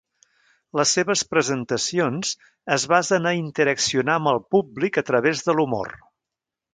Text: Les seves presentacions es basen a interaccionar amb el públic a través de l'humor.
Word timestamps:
Les 0.79 0.93
seves 0.97 1.21
presentacions 1.33 2.31
es 2.77 2.85
basen 2.95 3.27
a 3.27 3.35
interaccionar 3.41 4.15
amb 4.21 4.31
el 4.35 4.41
públic 4.57 4.99
a 5.03 5.07
través 5.11 5.45
de 5.49 5.57
l'humor. 5.61 5.93